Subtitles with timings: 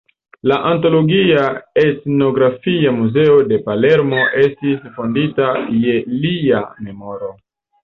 [0.51, 1.43] La Antropologia
[1.81, 7.33] Etnografia Muzeo de Palermo estis fondita je lia memoro.